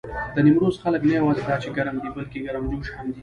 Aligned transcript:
د 0.35 0.37
نيمروز 0.45 0.75
خلک 0.83 1.01
نه 1.09 1.13
یواځې 1.19 1.41
دا 1.49 1.55
چې 1.63 1.69
ګرم 1.77 1.95
دي، 2.01 2.09
بلکې 2.15 2.43
ګرمجوش 2.45 2.87
هم 2.95 3.07
دي. 3.13 3.19